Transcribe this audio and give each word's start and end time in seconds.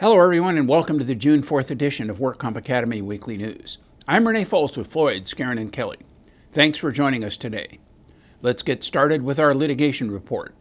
Hello, 0.00 0.22
everyone, 0.22 0.56
and 0.56 0.68
welcome 0.68 0.96
to 1.00 1.04
the 1.04 1.16
June 1.16 1.42
4th 1.42 1.72
edition 1.72 2.08
of 2.08 2.18
WorkComp 2.18 2.54
Academy 2.54 3.02
Weekly 3.02 3.36
News. 3.36 3.78
I'm 4.06 4.28
Renee 4.28 4.44
Fols 4.44 4.76
with 4.76 4.86
Floyd, 4.86 5.24
Skeren, 5.24 5.60
and 5.60 5.72
Kelly. 5.72 5.98
Thanks 6.52 6.78
for 6.78 6.92
joining 6.92 7.24
us 7.24 7.36
today. 7.36 7.80
Let's 8.40 8.62
get 8.62 8.84
started 8.84 9.22
with 9.22 9.40
our 9.40 9.56
litigation 9.56 10.12
report. 10.12 10.54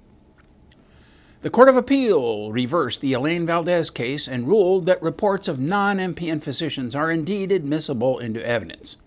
The 1.43 1.51
Court 1.51 1.69
of 1.69 1.77
Appeal 1.77 2.51
reversed 2.51 2.99
the 3.01 3.13
Elaine 3.13 3.45
Valdez 3.45 3.91
case 3.91 4.27
and 4.27 4.47
ruled 4.47 4.87
that 4.87 4.99
reports 5.03 5.47
of 5.47 5.59
non 5.59 5.97
MPN 5.97 6.41
physicians 6.41 6.95
are 6.95 7.11
indeed 7.11 7.51
admissible 7.51 8.17
into 8.17 8.43
evidence. 8.43 8.97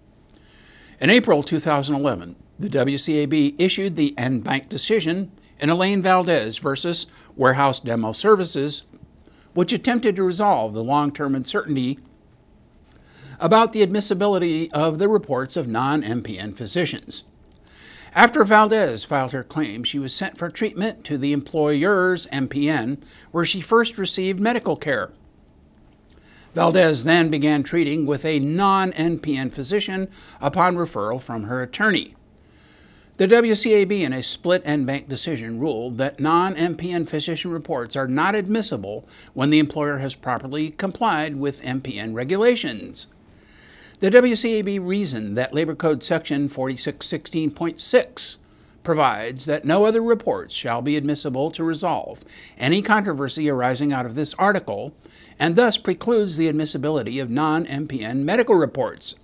In 1.00 1.10
April 1.10 1.42
2011, 1.42 2.36
the 2.56 2.68
WCAB 2.68 3.56
issued 3.58 3.96
the 3.96 4.16
en 4.16 4.38
banc 4.42 4.68
decision 4.68 5.32
in 5.58 5.70
Elaine 5.70 6.02
Valdez 6.02 6.58
versus 6.58 7.08
Warehouse 7.34 7.80
Demo 7.80 8.12
Services, 8.12 8.84
which 9.54 9.72
attempted 9.72 10.16
to 10.16 10.22
resolve 10.22 10.74
the 10.74 10.82
long 10.82 11.12
term 11.12 11.34
uncertainty 11.34 11.98
about 13.38 13.72
the 13.72 13.82
admissibility 13.82 14.70
of 14.72 14.98
the 14.98 15.08
reports 15.08 15.56
of 15.56 15.66
non 15.66 16.02
MPN 16.02 16.54
physicians. 16.54 17.24
After 18.14 18.44
Valdez 18.44 19.04
filed 19.04 19.30
her 19.32 19.44
claim, 19.44 19.84
she 19.84 19.98
was 19.98 20.14
sent 20.14 20.36
for 20.36 20.50
treatment 20.50 21.04
to 21.04 21.16
the 21.16 21.32
employer's 21.32 22.26
MPN, 22.28 22.98
where 23.30 23.44
she 23.44 23.60
first 23.60 23.98
received 23.98 24.40
medical 24.40 24.76
care. 24.76 25.10
Valdez 26.54 27.04
then 27.04 27.30
began 27.30 27.62
treating 27.62 28.06
with 28.06 28.24
a 28.24 28.40
non 28.40 28.92
MPN 28.92 29.52
physician 29.52 30.08
upon 30.40 30.76
referral 30.76 31.20
from 31.20 31.44
her 31.44 31.62
attorney. 31.62 32.14
The 33.20 33.26
WCAB, 33.26 34.00
in 34.00 34.14
a 34.14 34.22
split 34.22 34.62
en 34.64 34.86
banc 34.86 35.06
decision, 35.06 35.60
ruled 35.60 35.98
that 35.98 36.20
non 36.20 36.54
MPN 36.54 37.06
physician 37.06 37.50
reports 37.50 37.94
are 37.94 38.08
not 38.08 38.34
admissible 38.34 39.06
when 39.34 39.50
the 39.50 39.58
employer 39.58 39.98
has 39.98 40.14
properly 40.14 40.70
complied 40.70 41.36
with 41.36 41.60
MPN 41.60 42.14
regulations. 42.14 43.08
The 43.98 44.10
WCAB 44.10 44.80
reasoned 44.82 45.36
that 45.36 45.52
Labor 45.52 45.74
Code 45.74 46.02
Section 46.02 46.48
4616.6 46.48 48.38
provides 48.82 49.44
that 49.44 49.66
no 49.66 49.84
other 49.84 50.00
reports 50.02 50.54
shall 50.54 50.80
be 50.80 50.96
admissible 50.96 51.50
to 51.50 51.62
resolve 51.62 52.24
any 52.56 52.80
controversy 52.80 53.50
arising 53.50 53.92
out 53.92 54.06
of 54.06 54.14
this 54.14 54.32
article, 54.38 54.94
and 55.38 55.56
thus 55.56 55.76
precludes 55.76 56.38
the 56.38 56.48
admissibility 56.48 57.18
of 57.18 57.28
non 57.28 57.66
MPN 57.66 58.20
medical 58.20 58.54
reports. 58.54 59.16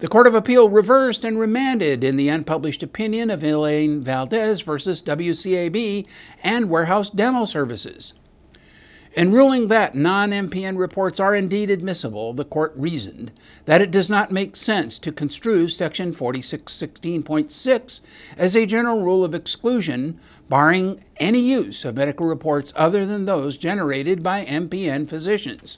The 0.00 0.08
Court 0.08 0.26
of 0.26 0.34
Appeal 0.34 0.70
reversed 0.70 1.26
and 1.26 1.38
remanded 1.38 2.02
in 2.02 2.16
the 2.16 2.30
unpublished 2.30 2.82
opinion 2.82 3.28
of 3.28 3.44
Elaine 3.44 4.00
Valdez 4.02 4.62
versus 4.62 5.02
WCAB 5.02 6.06
and 6.42 6.70
Warehouse 6.70 7.10
Demo 7.10 7.44
Services. 7.44 8.14
In 9.12 9.30
ruling 9.30 9.68
that 9.68 9.94
non 9.94 10.30
MPN 10.30 10.78
reports 10.78 11.20
are 11.20 11.34
indeed 11.34 11.70
admissible, 11.70 12.32
the 12.32 12.46
court 12.46 12.72
reasoned 12.76 13.30
that 13.66 13.82
it 13.82 13.90
does 13.90 14.08
not 14.08 14.32
make 14.32 14.56
sense 14.56 14.98
to 15.00 15.12
construe 15.12 15.68
Section 15.68 16.14
4616.6 16.14 18.00
as 18.38 18.56
a 18.56 18.64
general 18.64 19.02
rule 19.02 19.22
of 19.22 19.34
exclusion, 19.34 20.18
barring 20.48 21.04
any 21.18 21.40
use 21.40 21.84
of 21.84 21.96
medical 21.96 22.24
reports 22.24 22.72
other 22.74 23.04
than 23.04 23.26
those 23.26 23.58
generated 23.58 24.22
by 24.22 24.46
MPN 24.46 25.06
physicians. 25.06 25.76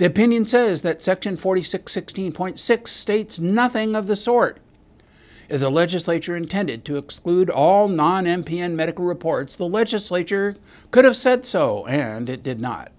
The 0.00 0.06
opinion 0.06 0.46
says 0.46 0.80
that 0.80 1.02
Section 1.02 1.36
4616.6 1.36 2.88
states 2.88 3.38
nothing 3.38 3.94
of 3.94 4.06
the 4.06 4.16
sort. 4.16 4.58
If 5.50 5.60
the 5.60 5.70
legislature 5.70 6.34
intended 6.34 6.86
to 6.86 6.96
exclude 6.96 7.50
all 7.50 7.86
non 7.86 8.24
MPN 8.24 8.72
medical 8.72 9.04
reports, 9.04 9.56
the 9.56 9.68
legislature 9.68 10.56
could 10.90 11.04
have 11.04 11.16
said 11.16 11.44
so, 11.44 11.84
and 11.84 12.30
it 12.30 12.42
did 12.42 12.58
not. 12.58 12.92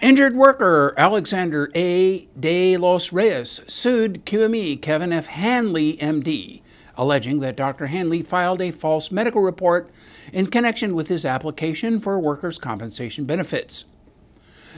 Injured 0.00 0.34
worker 0.34 0.94
Alexander 0.96 1.70
A. 1.74 2.26
de 2.28 2.78
los 2.78 3.12
Reyes 3.12 3.60
sued 3.66 4.24
QME 4.24 4.80
Kevin 4.80 5.12
F. 5.12 5.26
Hanley, 5.26 5.98
MD, 5.98 6.62
alleging 6.96 7.40
that 7.40 7.54
Dr. 7.54 7.88
Hanley 7.88 8.22
filed 8.22 8.62
a 8.62 8.70
false 8.70 9.10
medical 9.10 9.42
report 9.42 9.90
in 10.32 10.46
connection 10.46 10.94
with 10.94 11.08
his 11.08 11.26
application 11.26 12.00
for 12.00 12.18
workers' 12.18 12.56
compensation 12.56 13.26
benefits. 13.26 13.84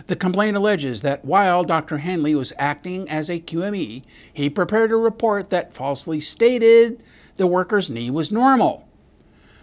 The 0.07 0.17
complaint 0.17 0.57
alleges 0.57 1.03
that 1.03 1.25
while 1.25 1.65
Dr. 1.65 1.99
Hanley 1.99 2.35
was 2.35 2.53
acting 2.59 3.09
as 3.09 3.29
a 3.29 3.41
QME, 3.41 4.03
he 4.33 4.51
prepared 4.51 4.93
a 4.93 4.97
report 4.97 5.51
that 5.51 5.73
falsely 5.73 6.21
stated 6.21 7.03
the 7.37 7.47
worker's 7.47 7.91
knee 7.91 8.11
was 8.11 8.33
normal. 8.33 8.89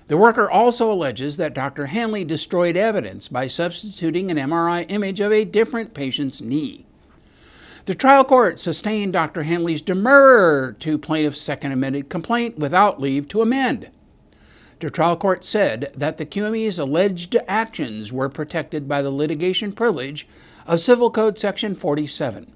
The 0.08 0.18
worker 0.18 0.50
also 0.50 0.92
alleges 0.92 1.38
that 1.38 1.54
Dr. 1.54 1.88
Hanley 1.88 2.24
destroyed 2.24 2.76
evidence 2.76 3.28
by 3.28 3.48
substituting 3.48 4.32
an 4.32 4.38
MRI 4.38 4.86
image 4.90 5.20
of 5.20 5.32
a 5.32 5.46
different 5.46 5.94
patient's 5.94 6.42
knee. 6.42 6.88
The 7.86 7.96
trial 7.96 8.24
court 8.24 8.60
sustained 8.60 9.14
Dr. 9.14 9.44
Hanley's 9.44 9.82
demurrer 9.82 10.78
to 10.80 10.98
plaintiff's 10.98 11.42
second 11.42 11.72
amended 11.72 12.10
complaint 12.10 12.58
without 12.58 13.00
leave 13.00 13.28
to 13.30 13.42
amend. 13.42 13.90
The 14.80 14.90
trial 14.90 15.18
court 15.18 15.44
said 15.44 15.92
that 15.96 16.18
the 16.18 16.26
QME's 16.26 16.80
alleged 16.80 17.36
actions 17.48 18.14
were 18.14 18.30
protected 18.30 18.88
by 18.88 19.02
the 19.02 19.12
litigation 19.12 19.74
privilege 19.74 20.26
of 20.66 20.80
Civil 20.80 21.12
Code 21.12 21.38
Section 21.38 21.76
47. 21.76 22.50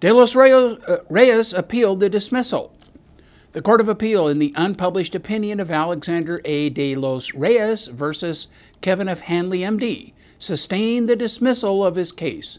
De 0.00 0.12
los 0.12 0.36
uh, 0.36 0.98
Reyes 1.08 1.54
appealed 1.54 2.00
the 2.00 2.10
dismissal. 2.10 2.74
The 3.52 3.62
Court 3.62 3.80
of 3.80 3.88
Appeal, 3.88 4.28
in 4.28 4.40
the 4.40 4.52
unpublished 4.56 5.14
opinion 5.14 5.60
of 5.60 5.70
Alexander 5.70 6.40
A. 6.44 6.68
de 6.68 6.96
los 6.96 7.32
Reyes 7.32 7.86
versus 7.86 8.48
Kevin 8.80 9.08
F. 9.08 9.20
Hanley, 9.20 9.60
MD, 9.60 10.12
sustained 10.38 11.08
the 11.08 11.16
dismissal 11.16 11.84
of 11.84 11.96
his 11.96 12.12
case. 12.12 12.58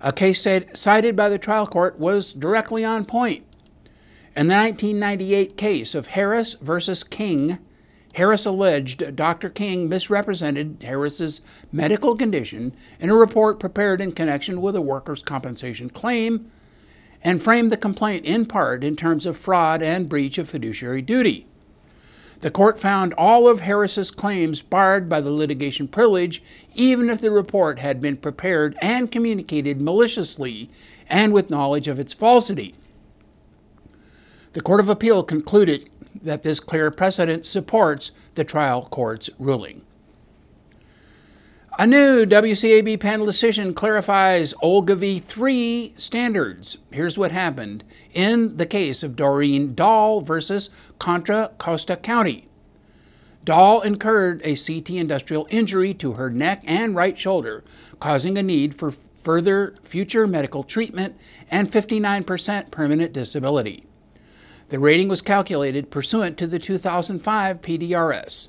A 0.00 0.12
case 0.12 0.46
cited 0.74 1.14
by 1.14 1.28
the 1.28 1.38
trial 1.38 1.66
court 1.66 1.98
was 1.98 2.32
directly 2.32 2.84
on 2.84 3.04
point. 3.04 3.44
In 4.34 4.46
the 4.46 4.54
1998 4.54 5.56
case 5.56 5.94
of 5.94 6.08
Harris 6.08 6.54
versus 6.54 7.02
King, 7.02 7.58
Harris 8.18 8.46
alleged 8.46 9.14
Dr. 9.14 9.48
King 9.48 9.88
misrepresented 9.88 10.78
Harris's 10.82 11.40
medical 11.70 12.16
condition 12.16 12.74
in 12.98 13.10
a 13.10 13.14
report 13.14 13.60
prepared 13.60 14.00
in 14.00 14.10
connection 14.10 14.60
with 14.60 14.74
a 14.74 14.80
workers' 14.80 15.22
compensation 15.22 15.88
claim 15.88 16.50
and 17.22 17.40
framed 17.40 17.70
the 17.70 17.76
complaint 17.76 18.24
in 18.24 18.44
part 18.44 18.82
in 18.82 18.96
terms 18.96 19.24
of 19.24 19.36
fraud 19.36 19.82
and 19.82 20.08
breach 20.08 20.36
of 20.36 20.48
fiduciary 20.48 21.00
duty. 21.00 21.46
The 22.40 22.50
court 22.50 22.80
found 22.80 23.14
all 23.14 23.46
of 23.46 23.60
Harris's 23.60 24.10
claims 24.10 24.62
barred 24.62 25.08
by 25.08 25.20
the 25.20 25.30
litigation 25.30 25.86
privilege, 25.86 26.42
even 26.74 27.08
if 27.10 27.20
the 27.20 27.30
report 27.30 27.78
had 27.78 28.00
been 28.00 28.16
prepared 28.16 28.76
and 28.82 29.12
communicated 29.12 29.80
maliciously 29.80 30.68
and 31.08 31.32
with 31.32 31.50
knowledge 31.50 31.86
of 31.86 32.00
its 32.00 32.14
falsity. 32.14 32.74
The 34.54 34.62
Court 34.62 34.80
of 34.80 34.88
Appeal 34.88 35.22
concluded 35.22 35.88
that 36.22 36.42
this 36.42 36.60
clear 36.60 36.90
precedent 36.90 37.46
supports 37.46 38.12
the 38.34 38.44
trial 38.44 38.82
court's 38.84 39.30
ruling. 39.38 39.82
A 41.80 41.86
new 41.86 42.26
WCAB 42.26 42.98
panel 42.98 43.24
decision 43.24 43.72
clarifies 43.72 44.52
Ogilvie 44.60 45.94
standards. 45.96 46.78
Here's 46.90 47.16
what 47.16 47.30
happened 47.30 47.84
in 48.12 48.56
the 48.56 48.66
case 48.66 49.04
of 49.04 49.14
Doreen 49.14 49.76
Dahl 49.76 50.20
versus 50.20 50.70
Contra 50.98 51.52
Costa 51.58 51.96
County. 51.96 52.48
Dahl 53.44 53.80
incurred 53.82 54.42
a 54.42 54.56
CT 54.56 54.90
industrial 54.90 55.46
injury 55.50 55.94
to 55.94 56.14
her 56.14 56.30
neck 56.30 56.62
and 56.66 56.96
right 56.96 57.16
shoulder, 57.16 57.62
causing 58.00 58.36
a 58.36 58.42
need 58.42 58.74
for 58.74 58.90
further 58.90 59.76
future 59.84 60.26
medical 60.26 60.64
treatment 60.64 61.16
and 61.48 61.70
59% 61.70 62.70
permanent 62.72 63.12
disability. 63.12 63.87
The 64.68 64.78
rating 64.78 65.08
was 65.08 65.22
calculated 65.22 65.90
pursuant 65.90 66.36
to 66.36 66.46
the 66.46 66.58
2005 66.58 67.62
PDRS. 67.62 68.48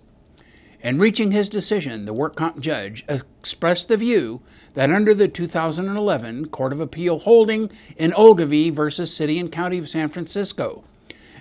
In 0.81 0.99
reaching 0.99 1.31
his 1.31 1.47
decision, 1.47 2.03
the 2.03 2.13
work 2.13 2.35
comp 2.35 2.59
judge 2.59 3.05
expressed 3.07 3.87
the 3.87 3.95
view 3.95 4.41
that 4.73 4.91
under 4.91 5.13
the 5.13 5.29
2011 5.29 6.47
Court 6.47 6.73
of 6.73 6.81
Appeal 6.81 7.19
holding 7.19 7.69
in 7.95 8.13
Ogilvie 8.17 8.69
v. 8.69 8.89
City 8.91 9.39
and 9.39 9.49
County 9.49 9.77
of 9.77 9.87
San 9.87 10.09
Francisco, 10.09 10.83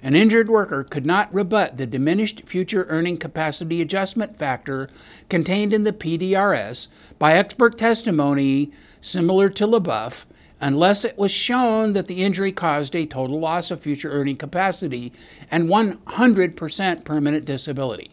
an 0.01 0.15
injured 0.15 0.49
worker 0.49 0.85
could 0.85 1.05
not 1.05 1.33
rebut 1.35 1.77
the 1.77 1.87
diminished 1.87 2.43
future 2.47 2.87
earning 2.89 3.17
capacity 3.17 3.83
adjustment 3.83 4.37
factor 4.37 4.89
contained 5.29 5.73
in 5.73 5.83
the 5.83 5.93
PDRS 5.93 6.87
by 7.19 7.35
expert 7.35 7.77
testimony 7.77 8.71
similar 9.01 9.49
to 9.51 9.67
LeBoeuf 9.67 10.25
unless 10.61 11.05
it 11.05 11.17
was 11.17 11.31
shown 11.31 11.93
that 11.93 12.07
the 12.07 12.23
injury 12.23 12.53
caused 12.53 12.95
a 12.97 13.07
total 13.07 13.39
loss 13.39 13.71
of 13.71 13.81
future 13.81 14.11
earning 14.11 14.37
capacity 14.37 15.13
and 15.51 15.69
100% 15.69 17.05
permanent 17.05 17.45
disability. 17.45 18.11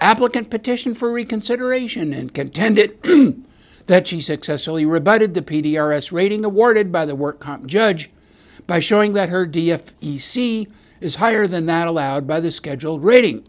Applicant 0.00 0.50
petitioned 0.50 0.98
for 0.98 1.10
reconsideration 1.12 2.12
and 2.12 2.34
contended 2.34 2.98
that 3.86 4.08
she 4.08 4.20
successfully 4.20 4.84
rebutted 4.84 5.34
the 5.34 5.42
PDRS 5.42 6.12
rating 6.12 6.44
awarded 6.44 6.92
by 6.92 7.06
the 7.06 7.14
work 7.14 7.40
comp 7.40 7.66
judge 7.66 8.10
by 8.66 8.80
showing 8.80 9.12
that 9.12 9.28
her 9.28 9.46
DFEC 9.46 10.70
is 11.00 11.16
higher 11.16 11.46
than 11.46 11.66
that 11.66 11.86
allowed 11.86 12.26
by 12.26 12.40
the 12.40 12.50
scheduled 12.50 13.04
rating. 13.04 13.46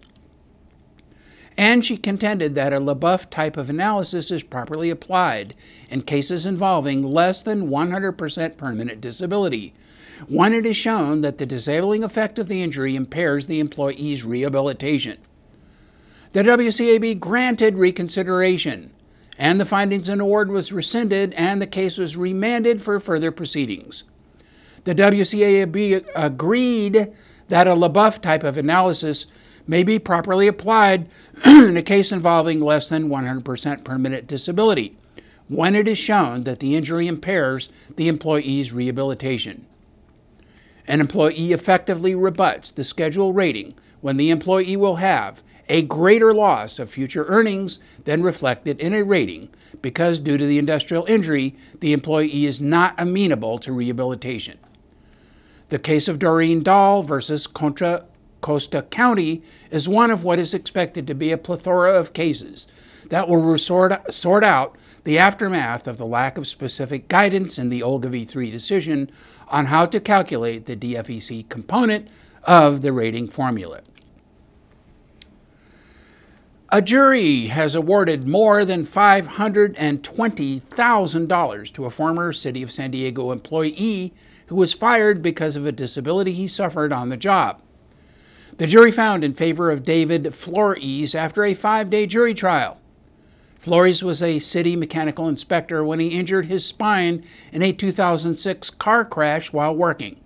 And 1.58 1.84
she 1.84 1.98
contended 1.98 2.54
that 2.54 2.72
a 2.72 2.78
LeBoeuf 2.78 3.32
type 3.32 3.58
of 3.58 3.70
analysis 3.70 4.30
is 4.30 4.44
properly 4.44 4.92
applied 4.92 5.56
in 5.90 6.04
cases 6.04 6.46
involving 6.46 7.02
less 7.04 7.42
than 7.42 7.70
100% 7.70 8.58
permanent 8.58 9.02
disability, 9.02 9.74
when 10.28 10.54
it 10.54 10.68
is 10.68 10.78
shown 10.78 11.22
that 11.22 11.40
the 11.40 11.48
disabling 11.48 12.04
effect 12.04 12.38
of 12.38 12.48
the 12.48 12.62
injury 12.62 12.96
impairs 12.96 13.48
the 13.48 13.60
employee's 13.60 14.24
rehabilitation. 14.24 15.18
The 16.34 16.44
WCAB 16.44 17.20
granted 17.20 17.76
reconsideration, 17.76 18.92
and 19.40 19.60
the 19.60 19.66
findings 19.66 20.10
and 20.10 20.22
award 20.22 20.52
was 20.52 20.72
rescinded, 20.72 21.34
and 21.34 21.60
the 21.60 21.68
case 21.68 21.98
was 21.98 22.18
remanded 22.18 22.82
for 22.82 23.00
further 23.00 23.32
proceedings. 23.32 24.04
The 24.84 24.94
WCAB 24.94 26.06
agreed 26.16 27.12
that 27.48 27.68
a 27.68 27.72
LeBoeuf 27.72 28.22
type 28.22 28.44
of 28.44 28.58
analysis 28.58 29.26
may 29.68 29.84
be 29.84 30.00
properly 30.00 30.48
applied 30.48 31.10
in 31.46 31.78
a 31.78 31.82
case 31.82 32.12
involving 32.12 32.60
less 32.60 32.90
than 32.90 33.10
100% 33.10 33.84
permanent 33.84 34.28
disability 34.28 34.98
when 35.48 35.76
it 35.76 35.88
is 35.88 35.98
shown 35.98 36.44
that 36.44 36.60
the 36.60 36.76
injury 36.76 37.08
impairs 37.08 37.70
the 37.96 38.08
employee's 38.08 38.74
rehabilitation. 38.74 39.66
An 40.88 41.02
employee 41.02 41.52
effectively 41.52 42.16
rebuts 42.16 42.72
the 42.72 42.84
schedule 42.84 43.34
rating 43.34 43.74
when 44.02 44.18
the 44.18 44.30
employee 44.30 44.78
will 44.78 44.96
have 44.96 45.42
a 45.70 45.82
greater 45.82 46.34
loss 46.34 46.80
of 46.80 46.90
future 46.90 47.26
earnings 47.26 47.80
than 48.06 48.24
reflected 48.24 48.80
in 48.80 48.94
a 48.94 49.04
rating 49.04 49.50
because, 49.82 50.20
due 50.20 50.38
to 50.38 50.46
the 50.46 50.58
industrial 50.58 51.06
injury, 51.06 51.56
the 51.82 51.92
employee 51.92 52.46
is 52.46 52.62
not 52.62 52.96
amenable 52.98 53.60
to 53.60 53.74
rehabilitation. 53.74 54.58
The 55.70 55.80
case 55.80 56.08
of 56.08 56.20
Doreen 56.20 56.64
Dahl 56.64 57.04
versus 57.04 57.48
Contra 57.48 58.06
Costa 58.48 58.82
County 58.84 59.44
is 59.72 59.90
one 59.90 60.10
of 60.10 60.24
what 60.24 60.40
is 60.40 60.54
expected 60.54 61.06
to 61.06 61.14
be 61.14 61.32
a 61.32 61.38
plethora 61.38 61.92
of 61.92 62.14
cases 62.14 62.66
that 63.10 63.28
will 63.28 63.58
sort, 63.58 64.14
sort 64.14 64.42
out 64.42 64.78
the 65.04 65.20
aftermath 65.20 65.86
of 65.86 65.98
the 65.98 66.06
lack 66.06 66.38
of 66.38 66.48
specific 66.48 67.10
guidance 67.10 67.60
in 67.60 67.68
the 67.68 67.84
Ogilvie 67.84 68.50
decision 68.50 69.12
on 69.50 69.66
how 69.66 69.86
to 69.88 70.00
calculate 70.00 70.66
the 70.66 70.78
DFEC 70.78 71.50
component 71.50 72.08
of 72.46 72.82
the 72.82 72.94
rating 72.94 73.28
formula. 73.28 73.82
A 76.72 76.82
jury 76.82 77.48
has 77.48 77.76
awarded 77.76 78.30
more 78.30 78.64
than 78.64 78.86
$520,000 78.86 81.74
to 81.74 81.84
a 81.84 81.92
former 81.92 82.32
City 82.32 82.64
of 82.64 82.72
San 82.72 82.92
Diego 82.92 83.34
employee 83.34 84.14
who 84.46 84.56
was 84.56 84.72
fired 84.72 85.22
because 85.22 85.58
of 85.58 85.66
a 85.66 85.74
disability 85.74 86.32
he 86.32 86.48
suffered 86.48 86.94
on 86.94 87.10
the 87.10 87.18
job. 87.18 87.62
The 88.58 88.66
jury 88.66 88.90
found 88.90 89.24
in 89.24 89.36
favor 89.36 89.70
of 89.70 89.86
David 89.86 90.34
Flores 90.34 91.14
after 91.14 91.44
a 91.44 91.54
five 91.54 91.92
day 91.92 92.08
jury 92.08 92.34
trial. 92.34 92.82
Flores 93.60 94.04
was 94.04 94.24
a 94.24 94.40
city 94.40 94.76
mechanical 94.76 95.28
inspector 95.30 95.84
when 95.84 96.00
he 96.00 96.08
injured 96.08 96.48
his 96.48 96.66
spine 96.66 97.24
in 97.52 97.62
a 97.62 97.72
2006 97.72 98.72
car 98.72 99.06
crash 99.06 99.54
while 99.54 99.76
working. 99.76 100.20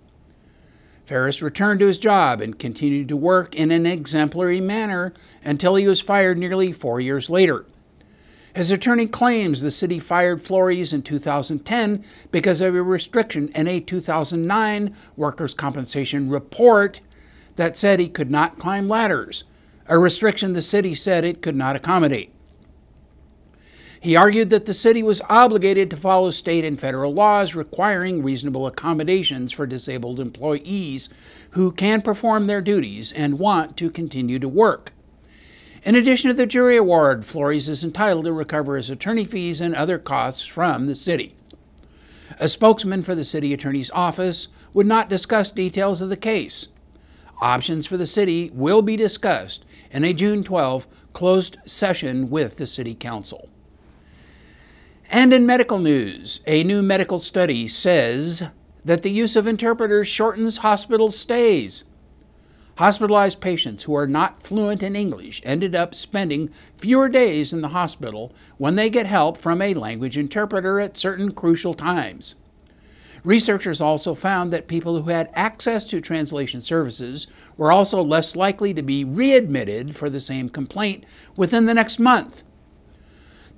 Flores 1.04 1.42
returned 1.42 1.80
to 1.80 1.88
his 1.88 1.98
job 1.98 2.40
and 2.40 2.58
continued 2.58 3.08
to 3.08 3.16
work 3.16 3.54
in 3.54 3.70
an 3.70 3.84
exemplary 3.84 4.62
manner 4.62 5.12
until 5.44 5.74
he 5.74 5.86
was 5.86 6.00
fired 6.00 6.38
nearly 6.38 6.72
four 6.72 7.00
years 7.00 7.28
later. 7.28 7.66
His 8.54 8.70
attorney 8.70 9.08
claims 9.08 9.60
the 9.60 9.70
city 9.70 9.98
fired 9.98 10.40
Flores 10.40 10.94
in 10.94 11.02
2010 11.02 12.02
because 12.30 12.62
of 12.62 12.74
a 12.74 12.82
restriction 12.82 13.48
in 13.48 13.68
a 13.68 13.80
2009 13.80 14.96
workers' 15.16 15.54
compensation 15.54 16.30
report 16.30 17.00
that 17.56 17.76
said 17.76 18.00
he 18.00 18.08
could 18.08 18.30
not 18.30 18.58
climb 18.58 18.88
ladders, 18.88 19.44
a 19.86 19.98
restriction 19.98 20.52
the 20.52 20.62
city 20.62 20.94
said 20.94 21.24
it 21.24 21.42
could 21.42 21.56
not 21.56 21.76
accommodate. 21.76 22.32
He 24.02 24.16
argued 24.16 24.50
that 24.50 24.66
the 24.66 24.74
city 24.74 25.00
was 25.00 25.22
obligated 25.28 25.88
to 25.90 25.96
follow 25.96 26.32
state 26.32 26.64
and 26.64 26.80
federal 26.80 27.12
laws 27.12 27.54
requiring 27.54 28.20
reasonable 28.20 28.66
accommodations 28.66 29.52
for 29.52 29.64
disabled 29.64 30.18
employees 30.18 31.08
who 31.50 31.70
can 31.70 32.00
perform 32.00 32.48
their 32.48 32.60
duties 32.60 33.12
and 33.12 33.38
want 33.38 33.76
to 33.76 33.90
continue 33.90 34.40
to 34.40 34.48
work. 34.48 34.92
In 35.84 35.94
addition 35.94 36.28
to 36.28 36.34
the 36.34 36.46
jury 36.46 36.76
award, 36.76 37.24
Flores 37.24 37.68
is 37.68 37.84
entitled 37.84 38.24
to 38.24 38.32
recover 38.32 38.76
his 38.76 38.90
attorney 38.90 39.24
fees 39.24 39.60
and 39.60 39.72
other 39.72 39.98
costs 39.98 40.44
from 40.44 40.86
the 40.86 40.96
city. 40.96 41.36
A 42.40 42.48
spokesman 42.48 43.02
for 43.02 43.14
the 43.14 43.24
city 43.24 43.52
attorney's 43.52 43.90
office 43.92 44.48
would 44.74 44.86
not 44.86 45.10
discuss 45.10 45.52
details 45.52 46.00
of 46.00 46.08
the 46.08 46.16
case. 46.16 46.66
Options 47.42 47.88
for 47.88 47.96
the 47.96 48.06
city 48.06 48.52
will 48.54 48.82
be 48.82 48.96
discussed 48.96 49.64
in 49.90 50.04
a 50.04 50.12
June 50.12 50.44
12 50.44 50.86
closed 51.12 51.58
session 51.66 52.30
with 52.30 52.56
the 52.56 52.66
city 52.66 52.94
council. 52.94 53.48
And 55.10 55.34
in 55.34 55.44
medical 55.44 55.80
news, 55.80 56.40
a 56.46 56.62
new 56.62 56.82
medical 56.82 57.18
study 57.18 57.66
says 57.66 58.44
that 58.84 59.02
the 59.02 59.10
use 59.10 59.34
of 59.34 59.48
interpreters 59.48 60.06
shortens 60.06 60.58
hospital 60.58 61.10
stays. 61.10 61.82
Hospitalized 62.78 63.40
patients 63.40 63.82
who 63.82 63.94
are 63.96 64.06
not 64.06 64.40
fluent 64.40 64.84
in 64.84 64.94
English 64.94 65.42
ended 65.44 65.74
up 65.74 65.96
spending 65.96 66.48
fewer 66.76 67.08
days 67.08 67.52
in 67.52 67.60
the 67.60 67.70
hospital 67.70 68.32
when 68.56 68.76
they 68.76 68.88
get 68.88 69.06
help 69.06 69.36
from 69.36 69.60
a 69.60 69.74
language 69.74 70.16
interpreter 70.16 70.78
at 70.78 70.96
certain 70.96 71.32
crucial 71.32 71.74
times. 71.74 72.36
Researchers 73.24 73.80
also 73.80 74.14
found 74.14 74.52
that 74.52 74.66
people 74.66 75.00
who 75.00 75.10
had 75.10 75.30
access 75.34 75.84
to 75.84 76.00
translation 76.00 76.60
services 76.60 77.28
were 77.56 77.70
also 77.70 78.02
less 78.02 78.34
likely 78.34 78.74
to 78.74 78.82
be 78.82 79.04
readmitted 79.04 79.94
for 79.94 80.10
the 80.10 80.20
same 80.20 80.48
complaint 80.48 81.04
within 81.36 81.66
the 81.66 81.74
next 81.74 82.00
month. 82.00 82.42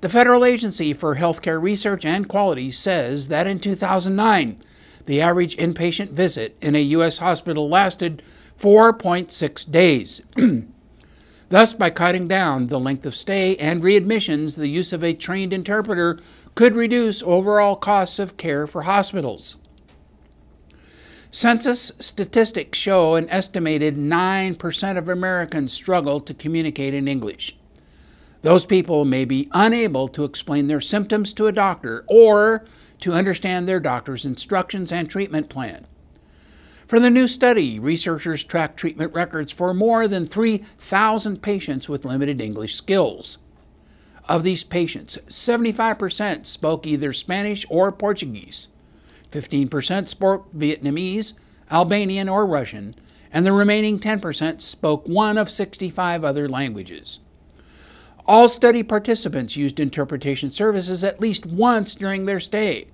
The 0.01 0.09
Federal 0.09 0.45
Agency 0.45 0.93
for 0.93 1.15
Healthcare 1.15 1.59
Research 1.59 2.05
and 2.05 2.27
Quality 2.27 2.69
says 2.69 3.29
that 3.29 3.47
in 3.47 3.59
2009, 3.59 4.61
the 5.07 5.21
average 5.21 5.57
inpatient 5.57 6.11
visit 6.11 6.55
in 6.61 6.75
a 6.75 6.81
U.S. 6.81 7.17
hospital 7.17 7.67
lasted 7.67 8.21
4.6 8.59 9.71
days. 9.71 10.21
Thus, 11.49 11.73
by 11.73 11.89
cutting 11.89 12.27
down 12.27 12.67
the 12.67 12.79
length 12.79 13.05
of 13.05 13.15
stay 13.15 13.55
and 13.57 13.83
readmissions, 13.83 14.55
the 14.55 14.67
use 14.67 14.93
of 14.93 15.03
a 15.03 15.13
trained 15.13 15.53
interpreter 15.53 16.17
could 16.55 16.75
reduce 16.75 17.21
overall 17.23 17.75
costs 17.75 18.17
of 18.17 18.37
care 18.37 18.65
for 18.65 18.83
hospitals. 18.83 19.57
Census 21.29 21.91
statistics 21.99 22.79
show 22.79 23.15
an 23.15 23.29
estimated 23.29 23.97
9% 23.97 24.97
of 24.97 25.09
Americans 25.09 25.73
struggle 25.73 26.21
to 26.21 26.33
communicate 26.33 26.93
in 26.93 27.09
English. 27.09 27.57
Those 28.41 28.65
people 28.65 29.03
may 29.03 29.25
be 29.25 29.49
unable 29.51 30.07
to 30.09 30.23
explain 30.23 30.67
their 30.67 30.79
symptoms 30.79 31.33
to 31.33 31.47
a 31.47 31.51
doctor 31.51 32.05
or 32.07 32.63
to 32.99 33.11
understand 33.11 33.67
their 33.67 33.81
doctor's 33.81 34.25
instructions 34.25 34.93
and 34.93 35.09
treatment 35.09 35.49
plan. 35.49 35.87
For 36.87 36.99
the 36.99 37.09
new 37.09 37.27
study, 37.27 37.79
researchers 37.79 38.43
tracked 38.43 38.77
treatment 38.77 39.13
records 39.13 39.51
for 39.51 39.73
more 39.73 40.07
than 40.07 40.25
3,000 40.25 41.41
patients 41.41 41.89
with 41.89 42.05
limited 42.05 42.39
English 42.39 42.75
skills. 42.75 43.39
Of 44.27 44.43
these 44.43 44.63
patients, 44.63 45.19
75% 45.27 46.47
spoke 46.47 46.87
either 46.87 47.13
Spanish 47.13 47.65
or 47.69 47.91
Portuguese, 47.91 48.69
15% 49.31 50.07
spoke 50.07 50.51
Vietnamese, 50.53 51.33
Albanian, 51.69 52.27
or 52.27 52.45
Russian, 52.45 52.95
and 53.31 53.45
the 53.45 53.51
remaining 53.51 53.99
10% 53.99 54.61
spoke 54.61 55.07
one 55.07 55.37
of 55.37 55.49
65 55.49 56.23
other 56.23 56.49
languages. 56.49 57.19
All 58.25 58.49
study 58.49 58.81
participants 58.81 59.55
used 59.55 59.79
interpretation 59.79 60.49
services 60.49 61.03
at 61.03 61.21
least 61.21 61.45
once 61.45 61.93
during 61.93 62.25
their 62.25 62.39
stay. 62.39 62.87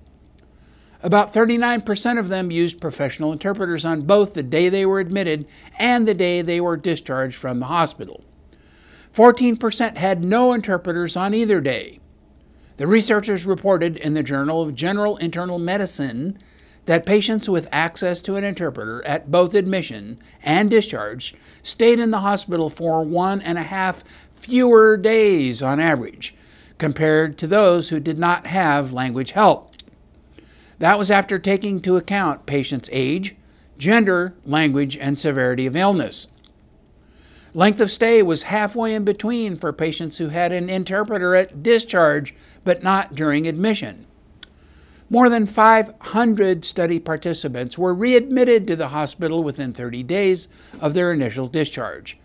About 1.02 1.32
39% 1.32 2.18
of 2.18 2.28
them 2.28 2.50
used 2.50 2.80
professional 2.80 3.32
interpreters 3.32 3.84
on 3.86 4.02
both 4.02 4.34
the 4.34 4.42
day 4.42 4.68
they 4.68 4.84
were 4.84 5.00
admitted 5.00 5.46
and 5.78 6.06
the 6.06 6.14
day 6.14 6.42
they 6.42 6.60
were 6.60 6.76
discharged 6.76 7.36
from 7.36 7.58
the 7.58 7.66
hospital. 7.66 8.22
14% 9.14 9.96
had 9.96 10.24
no 10.24 10.52
interpreters 10.52 11.16
on 11.16 11.34
either 11.34 11.60
day. 11.60 12.00
The 12.78 12.86
researchers 12.86 13.46
reported 13.46 13.96
in 13.96 14.14
the 14.14 14.22
Journal 14.22 14.62
of 14.62 14.74
General 14.74 15.16
Internal 15.18 15.58
Medicine 15.58 16.38
that 16.86 17.06
patients 17.06 17.48
with 17.48 17.68
access 17.70 18.22
to 18.22 18.36
an 18.36 18.44
interpreter 18.44 19.04
at 19.04 19.30
both 19.30 19.54
admission 19.54 20.18
and 20.42 20.70
discharge 20.70 21.34
stayed 21.62 22.00
in 22.00 22.10
the 22.10 22.20
hospital 22.20 22.70
for 22.70 23.04
one 23.04 23.40
and 23.42 23.58
a 23.58 23.62
half 23.62 24.02
fewer 24.34 24.96
days 24.96 25.62
on 25.62 25.78
average 25.78 26.34
compared 26.78 27.38
to 27.38 27.46
those 27.46 27.90
who 27.90 28.00
did 28.00 28.18
not 28.18 28.48
have 28.48 28.92
language 28.92 29.32
help. 29.32 29.72
That 30.78 30.98
was 30.98 31.12
after 31.12 31.38
taking 31.38 31.76
into 31.76 31.96
account 31.96 32.46
patients' 32.46 32.88
age, 32.90 33.36
gender, 33.78 34.34
language, 34.44 34.96
and 34.96 35.16
severity 35.16 35.66
of 35.66 35.76
illness. 35.76 36.26
Length 37.54 37.80
of 37.80 37.92
stay 37.92 38.22
was 38.22 38.44
halfway 38.44 38.94
in 38.94 39.04
between 39.04 39.56
for 39.56 39.74
patients 39.74 40.16
who 40.16 40.28
had 40.28 40.52
an 40.52 40.70
interpreter 40.70 41.34
at 41.34 41.62
discharge 41.62 42.34
but 42.64 42.82
not 42.82 43.14
during 43.14 43.46
admission. 43.46 44.06
More 45.10 45.28
than 45.28 45.44
500 45.44 46.64
study 46.64 46.98
participants 46.98 47.76
were 47.76 47.92
readmitted 47.92 48.66
to 48.66 48.76
the 48.76 48.88
hospital 48.88 49.44
within 49.44 49.74
30 49.74 50.02
days 50.04 50.48
of 50.80 50.94
their 50.94 51.12
initial 51.12 51.46
discharge, 51.46 52.16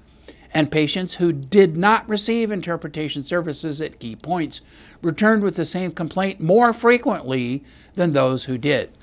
and 0.53 0.71
patients 0.71 1.15
who 1.15 1.33
did 1.33 1.75
not 1.75 2.07
receive 2.07 2.49
interpretation 2.49 3.21
services 3.21 3.81
at 3.81 3.99
key 3.99 4.15
points 4.15 4.61
returned 5.01 5.43
with 5.43 5.57
the 5.57 5.65
same 5.65 5.91
complaint 5.91 6.39
more 6.39 6.71
frequently 6.71 7.65
than 7.95 8.13
those 8.13 8.45
who 8.45 8.57
did. 8.57 8.96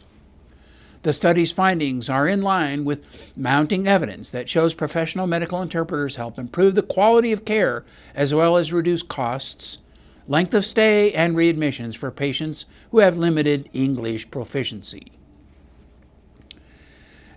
The 1.05 1.13
study's 1.13 1.53
findings 1.53 2.09
are 2.09 2.27
in 2.27 2.41
line 2.41 2.87
with 2.87 3.37
mounting 3.37 3.87
evidence 3.87 4.31
that 4.31 4.49
shows 4.49 4.73
professional 4.73 5.27
medical 5.27 5.61
interpreters 5.61 6.17
help 6.17 6.39
improve 6.39 6.75
the 6.75 6.83
quality 6.83 7.31
of 7.31 7.45
care 7.45 7.85
as 8.15 8.35
well 8.35 8.57
as 8.57 8.73
reduce 8.73 9.03
costs, 9.03 9.83
length 10.27 10.55
of 10.55 10.65
stay, 10.65 11.13
and 11.13 11.37
readmissions 11.37 11.95
for 11.95 12.11
patients 12.11 12.65
who 12.91 13.01
have 13.01 13.19
limited 13.19 13.69
English 13.75 14.31
proficiency. 14.31 15.13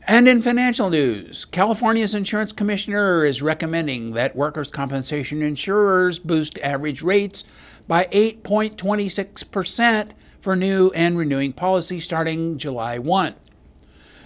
And 0.08 0.30
in 0.30 0.42
financial 0.42 0.90
news, 0.90 1.44
California's 1.44 2.16
insurance 2.16 2.54
commissioner 2.54 3.26
is 3.26 3.42
recommending 3.42 4.14
that 4.14 4.34
workers' 4.34 4.72
compensation 4.72 5.42
insurers 5.42 6.20
boost 6.20 6.58
average 6.60 7.02
rates 7.02 7.44
by 7.86 8.06
8.26% 8.14 10.12
for 10.40 10.56
new 10.56 10.90
and 10.92 11.18
renewing 11.18 11.52
policies 11.52 12.06
starting 12.06 12.58
July 12.58 12.98
1. 12.98 13.36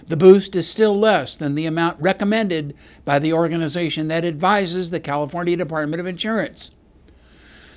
The 0.08 0.16
boost 0.16 0.56
is 0.56 0.68
still 0.68 0.94
less 0.94 1.36
than 1.36 1.54
the 1.54 1.66
amount 1.66 2.00
recommended 2.00 2.74
by 3.04 3.18
the 3.18 3.32
organization 3.32 4.08
that 4.08 4.24
advises 4.24 4.90
the 4.90 5.00
California 5.00 5.56
Department 5.56 6.00
of 6.00 6.06
Insurance. 6.06 6.72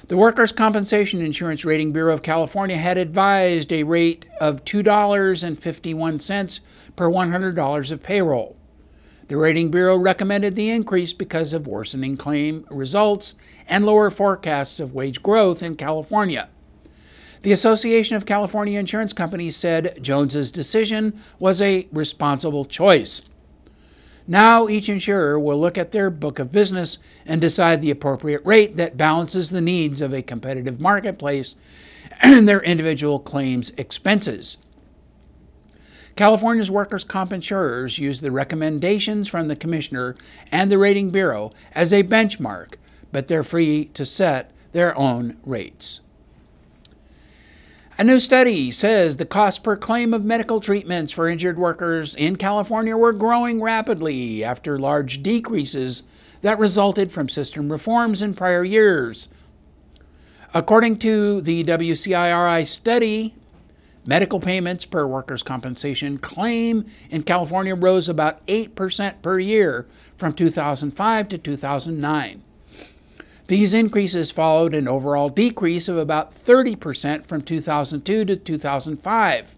The 0.07 0.17
Workers' 0.17 0.51
Compensation 0.51 1.21
Insurance 1.21 1.65
Rating 1.65 1.91
Bureau 1.91 2.13
of 2.13 2.21
California 2.21 2.77
had 2.77 2.97
advised 2.97 3.73
a 3.73 3.83
rate 3.83 4.25
of 4.39 4.63
$2.51 4.63 6.59
per 6.95 7.09
$100 7.09 7.91
of 7.91 8.03
payroll. 8.03 8.55
The 9.27 9.37
Rating 9.37 9.71
Bureau 9.71 9.97
recommended 9.97 10.55
the 10.55 10.69
increase 10.69 11.13
because 11.13 11.53
of 11.53 11.65
worsening 11.65 12.17
claim 12.17 12.67
results 12.69 13.33
and 13.67 13.83
lower 13.83 14.11
forecasts 14.11 14.79
of 14.79 14.93
wage 14.93 15.23
growth 15.23 15.63
in 15.63 15.75
California. 15.75 16.49
The 17.45 17.51
Association 17.51 18.17
of 18.17 18.25
California 18.25 18.79
Insurance 18.79 19.13
Companies 19.13 19.55
said 19.55 19.99
Jones's 20.01 20.51
decision 20.51 21.21
was 21.37 21.61
a 21.61 21.87
responsible 21.91 22.65
choice. 22.65 23.21
Now, 24.25 24.67
each 24.67 24.89
insurer 24.89 25.39
will 25.39 25.61
look 25.61 25.77
at 25.77 25.91
their 25.91 26.09
book 26.09 26.39
of 26.39 26.51
business 26.51 26.97
and 27.23 27.39
decide 27.39 27.83
the 27.83 27.91
appropriate 27.91 28.43
rate 28.43 28.77
that 28.77 28.97
balances 28.97 29.51
the 29.51 29.61
needs 29.61 30.01
of 30.01 30.11
a 30.11 30.23
competitive 30.23 30.81
marketplace 30.81 31.55
and 32.19 32.49
their 32.49 32.63
individual 32.63 33.19
claims 33.19 33.71
expenses. 33.77 34.57
California's 36.15 36.71
workers' 36.71 37.03
comp 37.03 37.31
insurers 37.31 37.99
use 37.99 38.21
the 38.21 38.31
recommendations 38.31 39.27
from 39.27 39.49
the 39.49 39.55
Commissioner 39.55 40.15
and 40.51 40.71
the 40.71 40.79
Rating 40.79 41.11
Bureau 41.11 41.51
as 41.73 41.93
a 41.93 42.01
benchmark, 42.01 42.77
but 43.11 43.27
they're 43.27 43.43
free 43.43 43.85
to 43.93 44.03
set 44.03 44.49
their 44.71 44.97
own 44.97 45.37
rates. 45.45 46.01
A 47.97 48.03
new 48.03 48.19
study 48.19 48.71
says 48.71 49.15
the 49.15 49.25
cost 49.25 49.63
per 49.63 49.77
claim 49.77 50.13
of 50.13 50.25
medical 50.25 50.59
treatments 50.59 51.13
for 51.13 51.29
injured 51.29 51.57
workers 51.57 52.13
in 52.13 52.35
California 52.35 52.97
were 52.97 53.13
growing 53.13 53.61
rapidly 53.61 54.43
after 54.43 54.77
large 54.77 55.23
decreases 55.23 56.03
that 56.41 56.59
resulted 56.59 57.09
from 57.09 57.29
system 57.29 57.71
reforms 57.71 58.21
in 58.21 58.33
prior 58.33 58.65
years. 58.65 59.29
According 60.53 60.97
to 60.99 61.39
the 61.39 61.63
WCIRB 61.63 62.67
study, 62.67 63.33
medical 64.05 64.41
payments 64.41 64.83
per 64.83 65.07
workers' 65.07 65.41
compensation 65.41 66.17
claim 66.17 66.85
in 67.09 67.23
California 67.23 67.75
rose 67.75 68.09
about 68.09 68.45
8% 68.47 69.21
per 69.21 69.39
year 69.39 69.87
from 70.17 70.33
2005 70.33 71.29
to 71.29 71.37
2009. 71.37 72.43
These 73.47 73.75
increases 73.75 74.31
followed 74.31 74.73
an 74.73 74.87
overall 74.87 75.29
decrease 75.29 75.87
of 75.87 75.97
about 75.97 76.33
30% 76.33 77.25
from 77.25 77.41
2002 77.41 78.25
to 78.25 78.35
2005. 78.35 79.55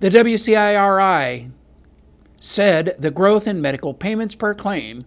The 0.00 0.10
WCIRB 0.10 1.50
said 2.40 2.96
the 2.98 3.10
growth 3.10 3.46
in 3.46 3.60
medical 3.60 3.92
payments 3.92 4.34
per 4.34 4.54
claim 4.54 5.04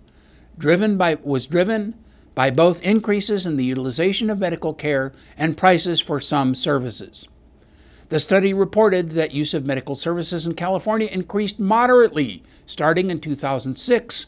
driven 0.58 0.98
by, 0.98 1.16
was 1.24 1.48
driven 1.48 1.96
by 2.36 2.52
both 2.52 2.82
increases 2.84 3.48
in 3.48 3.58
the 3.58 3.66
utilization 3.66 4.30
of 4.30 4.38
medical 4.38 4.76
care 4.76 5.12
and 5.36 5.58
prices 5.58 6.00
for 6.00 6.20
some 6.20 6.54
services. 6.54 7.28
The 8.10 8.20
study 8.20 8.54
reported 8.54 9.12
that 9.12 9.32
use 9.32 9.56
of 9.56 9.66
medical 9.66 9.96
services 9.96 10.46
in 10.46 10.54
California 10.54 11.08
increased 11.12 11.60
moderately 11.60 12.44
starting 12.68 13.10
in 13.10 13.20
2006 13.20 14.28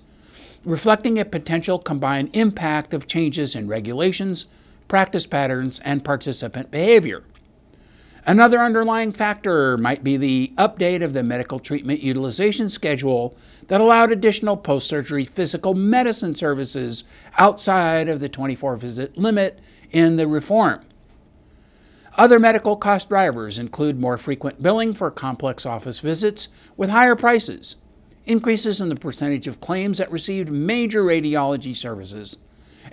reflecting 0.66 1.20
a 1.20 1.26
potential 1.26 1.78
combined 1.78 2.30
impact 2.34 2.94
of 2.94 3.08
changes 3.08 3.56
in 3.56 3.68
regulations, 3.68 4.48
practice 4.88 5.28
patterns, 5.28 5.80
and 5.82 6.04
participant 6.04 6.72
behavior. 6.72 7.24
Another 8.28 8.58
underlying 8.58 9.12
factor 9.12 9.78
might 9.78 10.04
be 10.04 10.18
the 10.18 10.52
update 10.58 11.04
of 11.04 11.14
the 11.14 11.22
medical 11.22 11.60
treatment 11.60 12.02
utilization 12.02 12.70
schedule 12.70 13.38
that 13.68 13.80
allowed 13.80 14.12
additional 14.12 14.58
post 14.58 14.88
surgery 14.88 15.26
physical 15.26 15.76
medicine 15.76 16.34
services 16.34 17.04
outside 17.38 18.10
of 18.10 18.20
the 18.20 18.28
24 18.28 18.78
visit 18.78 19.16
limit 19.16 19.60
in 19.92 20.16
the 20.16 20.28
reform. 20.28 20.82
Other 22.18 22.40
medical 22.40 22.76
cost 22.76 23.10
drivers 23.10 23.60
include 23.60 24.00
more 24.00 24.18
frequent 24.18 24.64
billing 24.64 24.96
for 24.96 25.12
complex 25.12 25.64
office 25.64 26.00
visits 26.00 26.48
with 26.76 26.90
higher 26.90 27.16
prices 27.16 27.76
increases 28.26 28.82
in 28.82 28.90
the 28.90 28.96
percentage 28.96 29.48
of 29.48 29.60
claims 29.60 29.98
that 29.98 30.12
received 30.12 30.50
major 30.50 31.04
radiology 31.04 31.76
services, 31.76 32.38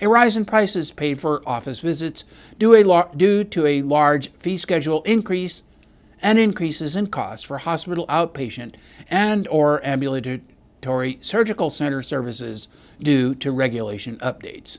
a 0.01 0.09
rise 0.09 0.37
in 0.37 0.45
prices 0.45 0.93
paid 0.93 1.21
for 1.21 1.47
office 1.47 1.81
visits 1.81 2.25
due, 2.59 3.05
due 3.17 3.45
to 3.45 3.67
a 3.67 3.83
large 3.83 4.31
fee 4.33 4.59
schedule 4.59 5.03
increase, 5.03 5.63
and 6.23 6.39
increases 6.39 6.95
in 6.95 7.09
costs 7.09 7.45
for 7.45 7.59
hospital 7.59 8.07
outpatient 8.07 8.75
and 9.11 9.49
or 9.49 9.85
ambulatory 9.85 11.19
surgical 11.21 11.69
center 11.69 12.01
services 12.01 12.69
due 13.01 13.35
to 13.35 13.51
regulation 13.51 14.17
updates. 14.19 14.79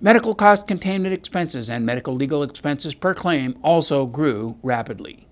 Medical 0.00 0.34
cost 0.34 0.66
containment 0.66 1.14
expenses 1.14 1.70
and 1.70 1.86
medical 1.86 2.14
legal 2.14 2.42
expenses 2.42 2.94
per 2.94 3.14
claim 3.14 3.56
also 3.62 4.06
grew 4.06 4.56
rapidly. 4.62 5.27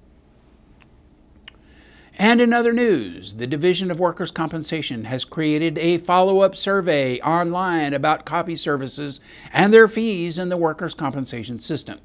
And 2.18 2.40
in 2.40 2.54
other 2.54 2.72
news, 2.72 3.34
the 3.34 3.46
Division 3.46 3.90
of 3.90 4.00
Workers' 4.00 4.30
Compensation 4.30 5.04
has 5.04 5.26
created 5.26 5.76
a 5.76 5.98
follow 5.98 6.40
up 6.40 6.56
survey 6.56 7.20
online 7.20 7.92
about 7.92 8.24
copy 8.24 8.56
services 8.56 9.20
and 9.52 9.72
their 9.72 9.86
fees 9.86 10.38
in 10.38 10.48
the 10.48 10.56
workers' 10.56 10.94
compensation 10.94 11.60
system. 11.60 11.98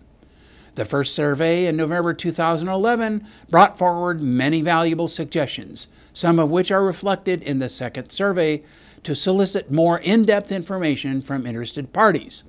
The 0.75 0.83
first 0.83 1.15
survey 1.15 1.65
in 1.65 1.77
November 1.77 2.13
2011 2.13 3.25
brought 3.49 3.77
forward 3.77 4.21
many 4.21 4.61
valuable 4.61 5.07
suggestions, 5.07 5.87
some 6.13 6.39
of 6.39 6.49
which 6.49 6.71
are 6.71 6.83
reflected 6.83 7.41
in 7.41 7.59
the 7.59 7.69
second 7.69 8.09
survey 8.09 8.63
to 9.03 9.15
solicit 9.15 9.71
more 9.71 9.97
in 9.99 10.23
depth 10.23 10.51
information 10.51 11.21
from 11.21 11.47
interested 11.47 11.93
parties. 11.93 12.43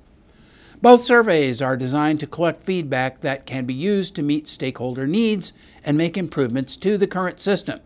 Both 0.83 1.05
surveys 1.05 1.61
are 1.61 1.77
designed 1.77 2.19
to 2.19 2.27
collect 2.27 2.65
feedback 2.65 3.21
that 3.21 3.45
can 3.45 3.65
be 3.65 3.73
used 3.73 4.17
to 4.17 4.21
meet 4.21 4.49
stakeholder 4.49 5.07
needs 5.07 5.53
and 5.81 5.97
make 5.97 6.17
improvements 6.17 6.75
to 6.75 6.97
the 6.97 7.07
current 7.07 7.39
system. 7.39 7.79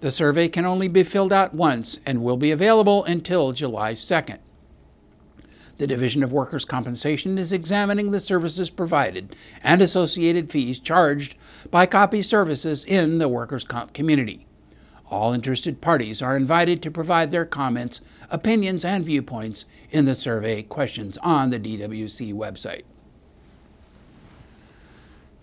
The 0.00 0.10
survey 0.10 0.48
can 0.48 0.64
only 0.64 0.88
be 0.88 1.02
filled 1.02 1.34
out 1.34 1.52
once 1.52 1.98
and 2.06 2.22
will 2.22 2.38
be 2.38 2.50
available 2.50 3.04
until 3.04 3.52
July 3.52 3.92
2nd. 3.92 4.38
The 5.76 5.86
Division 5.86 6.22
of 6.22 6.32
Workers' 6.32 6.64
Compensation 6.64 7.36
is 7.36 7.52
examining 7.52 8.12
the 8.12 8.18
services 8.18 8.70
provided 8.70 9.36
and 9.62 9.82
associated 9.82 10.50
fees 10.50 10.78
charged 10.78 11.34
by 11.70 11.84
copy 11.84 12.22
services 12.22 12.82
in 12.86 13.18
the 13.18 13.28
workers' 13.28 13.64
comp 13.64 13.92
community. 13.92 14.46
All 15.10 15.34
interested 15.34 15.82
parties 15.82 16.22
are 16.22 16.34
invited 16.34 16.80
to 16.80 16.90
provide 16.90 17.30
their 17.30 17.44
comments, 17.44 18.00
opinions, 18.32 18.84
and 18.84 19.04
viewpoints 19.04 19.66
in 19.92 20.06
the 20.06 20.16
survey 20.16 20.62
questions 20.62 21.16
on 21.18 21.50
the 21.50 21.60
DWC 21.60 22.34
website. 22.34 22.82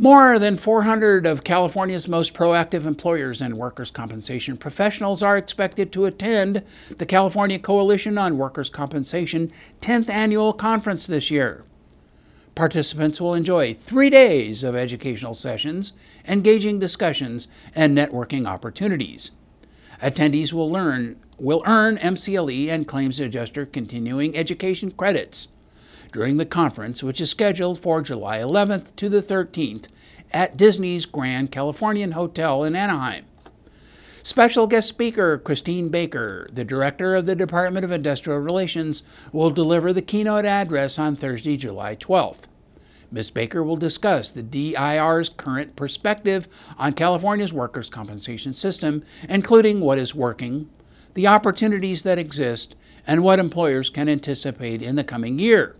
More 0.01 0.39
than 0.39 0.55
400 0.55 1.25
of 1.25 1.43
California's 1.43 2.07
most 2.07 2.33
proactive 2.33 2.85
employers 2.85 3.41
and 3.41 3.57
workers' 3.57 3.91
compensation 3.91 4.55
professionals 4.57 5.21
are 5.21 5.37
expected 5.37 5.91
to 5.91 6.05
attend 6.05 6.63
the 6.97 7.05
California 7.05 7.59
Coalition 7.59 8.17
on 8.17 8.37
Workers' 8.37 8.69
Compensation 8.69 9.51
10th 9.81 10.09
annual 10.09 10.53
conference 10.53 11.05
this 11.05 11.29
year. 11.29 11.65
Participants 12.55 13.21
will 13.21 13.33
enjoy 13.33 13.73
three 13.73 14.09
days 14.09 14.63
of 14.63 14.75
educational 14.75 15.33
sessions, 15.33 15.93
engaging 16.25 16.79
discussions, 16.79 17.49
and 17.75 17.97
networking 17.97 18.47
opportunities. 18.47 19.31
Attendees 20.01 20.53
will 20.53 20.71
learn 20.71 21.17
will 21.41 21.63
earn 21.65 21.97
MCLE 21.97 22.69
and 22.69 22.87
claims 22.87 23.19
adjuster 23.19 23.65
continuing 23.65 24.35
education 24.35 24.91
credits 24.91 25.49
during 26.11 26.37
the 26.37 26.45
conference, 26.45 27.03
which 27.03 27.21
is 27.21 27.29
scheduled 27.29 27.79
for 27.79 28.01
July 28.01 28.39
11th 28.39 28.95
to 28.95 29.09
the 29.09 29.21
13th 29.21 29.87
at 30.31 30.57
Disney's 30.57 31.05
Grand 31.05 31.51
Californian 31.51 32.11
Hotel 32.11 32.63
in 32.63 32.75
Anaheim. 32.75 33.25
Special 34.21 34.67
guest 34.67 34.89
speaker 34.89 35.37
Christine 35.37 35.89
Baker, 35.89 36.47
the 36.51 36.65
director 36.65 37.15
of 37.15 37.25
the 37.25 37.35
Department 37.35 37.85
of 37.85 37.91
Industrial 37.91 38.39
Relations, 38.39 39.01
will 39.31 39.49
deliver 39.49 39.93
the 39.93 40.01
keynote 40.01 40.45
address 40.45 40.99
on 40.99 41.15
Thursday, 41.15 41.57
July 41.57 41.95
12th. 41.95 42.43
Ms. 43.11 43.31
Baker 43.31 43.63
will 43.63 43.75
discuss 43.75 44.29
the 44.29 44.43
DIR's 44.43 45.29
current 45.29 45.75
perspective 45.75 46.47
on 46.77 46.93
California's 46.93 47.53
workers' 47.53 47.89
compensation 47.89 48.53
system, 48.53 49.03
including 49.27 49.79
what 49.79 49.97
is 49.97 50.13
working, 50.13 50.69
the 51.19 51.27
opportunities 51.27 52.03
that 52.03 52.17
exist, 52.17 52.77
and 53.05 53.21
what 53.21 53.39
employers 53.39 53.89
can 53.89 54.07
anticipate 54.07 54.81
in 54.81 54.95
the 54.95 55.03
coming 55.03 55.37
year. 55.37 55.75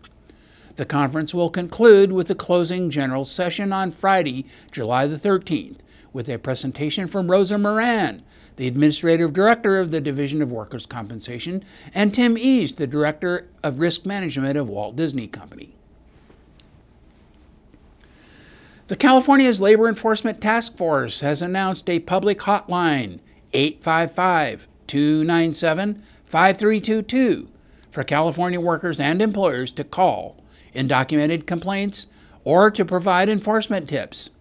The 0.76 0.86
conference 0.86 1.34
will 1.34 1.50
conclude 1.50 2.12
with 2.12 2.28
the 2.28 2.36
closing 2.36 2.90
general 2.90 3.24
session 3.24 3.72
on 3.72 3.92
Friday, 3.92 4.46
July 4.70 5.08
the 5.08 5.16
13th, 5.16 5.78
with 6.12 6.28
a 6.28 6.38
presentation 6.38 7.08
from 7.08 7.32
Rosa 7.32 7.58
Moran, 7.58 8.22
the 8.58 8.68
Administrative 8.68 9.32
Director 9.32 9.80
of 9.80 9.92
the 9.92 10.02
Division 10.02 10.42
of 10.42 10.52
Workers' 10.52 10.86
Compensation, 10.86 11.64
and 11.94 12.14
Tim 12.14 12.38
East, 12.38 12.76
the 12.76 12.86
Director 12.86 13.48
of 13.64 13.80
Risk 13.80 14.06
Management 14.06 14.58
of 14.58 14.68
Walt 14.68 14.98
Disney 14.98 15.28
Company. 15.28 15.74
The 18.88 18.98
California's 18.98 19.62
Labor 19.62 19.88
Enforcement 19.88 20.42
Task 20.42 20.76
Force 20.76 21.22
has 21.22 21.42
announced 21.42 21.90
a 21.90 22.00
public 22.00 22.40
hotline 22.40 23.20
855 23.54 24.68
297 24.90 26.04
5322 26.26 27.48
for 27.92 28.04
California 28.04 28.60
workers 28.60 29.00
and 29.00 29.22
employers 29.22 29.72
to 29.72 29.84
call 29.84 30.44
in 30.74 30.88
documented 30.88 31.48
complaints 31.48 32.08
or 32.44 32.70
to 32.72 32.84
provide 32.84 33.30
enforcement 33.30 33.88
tips. 33.88 34.32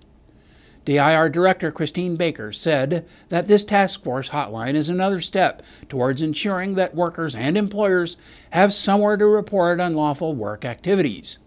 DIR 0.85 1.29
Director 1.29 1.71
Christine 1.71 2.17
Baker 2.17 2.51
said 2.51 3.07
that 3.29 3.47
this 3.47 3.63
task 3.63 4.03
force 4.03 4.31
hotline 4.31 4.75
is 4.75 4.89
another 4.89 5.21
step 5.21 5.63
towards 5.89 6.23
ensuring 6.23 6.77
that 6.77 6.95
workers 6.95 7.35
and 7.35 7.59
employers 7.59 8.17
have 8.51 8.73
somewhere 8.73 9.19
to 9.19 9.27
report 9.27 9.81
unlawful 9.81 10.35
work 10.35 10.65
activities. 10.65 11.41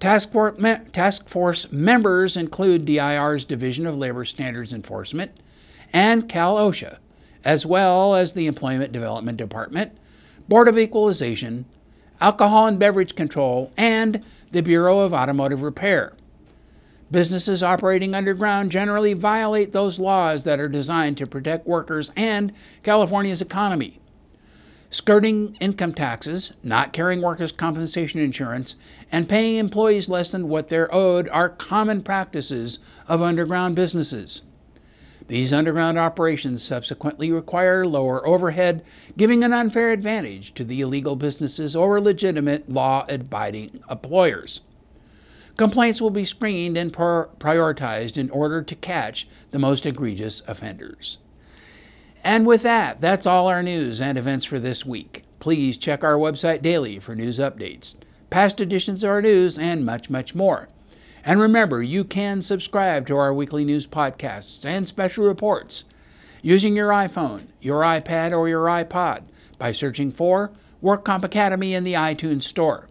Task, 0.00 0.32
for, 0.32 0.52
me, 0.52 0.76
task 0.92 1.28
force 1.28 1.70
members 1.70 2.38
include 2.38 2.86
DIR's 2.86 3.44
Division 3.44 3.84
of 3.84 3.98
Labor 3.98 4.24
Standards 4.24 4.72
Enforcement 4.72 5.32
and 5.92 6.28
Cal 6.28 6.56
OSHA, 6.56 6.98
as 7.48 7.64
well 7.64 8.14
as 8.14 8.34
the 8.34 8.46
Employment 8.46 8.92
Development 8.92 9.38
Department, 9.38 9.96
Board 10.50 10.68
of 10.68 10.78
Equalization, 10.78 11.64
Alcohol 12.20 12.66
and 12.66 12.78
Beverage 12.78 13.14
Control, 13.14 13.72
and 13.74 14.22
the 14.52 14.60
Bureau 14.60 14.98
of 14.98 15.14
Automotive 15.14 15.62
Repair. 15.62 16.12
Businesses 17.10 17.62
operating 17.62 18.14
underground 18.14 18.70
generally 18.70 19.14
violate 19.14 19.72
those 19.72 19.98
laws 19.98 20.44
that 20.44 20.60
are 20.60 20.68
designed 20.68 21.16
to 21.16 21.26
protect 21.26 21.66
workers 21.66 22.12
and 22.14 22.52
California's 22.82 23.40
economy. 23.40 23.98
Skirting 24.90 25.56
income 25.58 25.94
taxes, 25.94 26.52
not 26.62 26.92
carrying 26.92 27.22
workers' 27.22 27.50
compensation 27.50 28.20
insurance, 28.20 28.76
and 29.10 29.26
paying 29.26 29.56
employees 29.56 30.10
less 30.10 30.32
than 30.32 30.50
what 30.50 30.68
they're 30.68 30.94
owed 30.94 31.30
are 31.30 31.48
common 31.48 32.02
practices 32.02 32.78
of 33.06 33.22
underground 33.22 33.74
businesses. 33.74 34.42
These 35.28 35.52
underground 35.52 35.98
operations 35.98 36.62
subsequently 36.62 37.30
require 37.30 37.84
lower 37.84 38.26
overhead, 38.26 38.82
giving 39.16 39.44
an 39.44 39.52
unfair 39.52 39.92
advantage 39.92 40.54
to 40.54 40.64
the 40.64 40.80
illegal 40.80 41.16
businesses 41.16 41.76
or 41.76 42.00
legitimate 42.00 42.70
law 42.70 43.04
abiding 43.10 43.82
employers. 43.90 44.62
Complaints 45.58 46.00
will 46.00 46.10
be 46.10 46.24
screened 46.24 46.78
and 46.78 46.92
prioritized 46.92 48.16
in 48.16 48.30
order 48.30 48.62
to 48.62 48.74
catch 48.74 49.28
the 49.50 49.58
most 49.58 49.84
egregious 49.84 50.42
offenders. 50.46 51.18
And 52.24 52.46
with 52.46 52.62
that, 52.62 53.00
that's 53.00 53.26
all 53.26 53.48
our 53.48 53.62
news 53.62 54.00
and 54.00 54.16
events 54.16 54.46
for 54.46 54.58
this 54.58 54.86
week. 54.86 55.24
Please 55.40 55.76
check 55.76 56.02
our 56.02 56.16
website 56.16 56.62
daily 56.62 56.98
for 56.98 57.14
news 57.14 57.38
updates, 57.38 57.96
past 58.30 58.60
editions 58.60 59.04
of 59.04 59.10
our 59.10 59.20
news, 59.20 59.58
and 59.58 59.84
much, 59.84 60.08
much 60.08 60.34
more. 60.34 60.68
And 61.28 61.40
remember, 61.40 61.82
you 61.82 62.04
can 62.04 62.40
subscribe 62.40 63.06
to 63.06 63.16
our 63.18 63.34
weekly 63.34 63.62
news 63.62 63.86
podcasts 63.86 64.64
and 64.64 64.88
special 64.88 65.26
reports 65.26 65.84
using 66.40 66.74
your 66.74 66.88
iPhone, 66.88 67.48
your 67.60 67.82
iPad, 67.82 68.34
or 68.34 68.48
your 68.48 68.64
iPod 68.64 69.24
by 69.58 69.72
searching 69.72 70.10
for 70.10 70.52
WorkComp 70.82 71.24
Academy 71.24 71.74
in 71.74 71.84
the 71.84 71.92
iTunes 71.92 72.44
Store. 72.44 72.88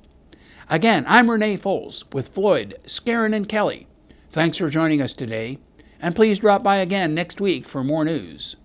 Again, 0.70 1.04
I'm 1.08 1.32
Renee 1.32 1.58
Foles 1.58 2.04
with 2.14 2.28
Floyd, 2.28 2.78
Skeren, 2.86 3.36
and 3.36 3.50
Kelly. 3.50 3.88
Thanks 4.30 4.58
for 4.58 4.70
joining 4.70 5.02
us 5.02 5.14
today, 5.14 5.58
and 6.00 6.16
please 6.16 6.38
drop 6.38 6.62
by 6.62 6.76
again 6.76 7.16
next 7.16 7.42
week 7.42 7.68
for 7.68 7.84
more 7.84 8.06
news. 8.06 8.56